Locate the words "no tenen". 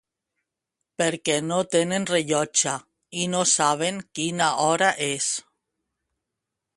1.49-2.07